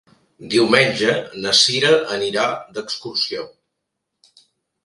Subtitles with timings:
[0.53, 2.47] Diumenge na Sira anirà
[2.79, 3.47] d'excursió.